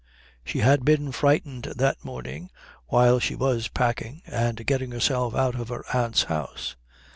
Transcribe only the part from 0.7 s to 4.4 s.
been frightened that morning while she was packing